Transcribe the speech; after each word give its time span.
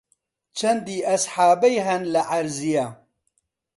چەندی 0.57 1.05
ئەسحابەی 1.07 1.77
هەن 1.87 2.01
لە 2.13 2.21
عەرزییە 2.31 2.87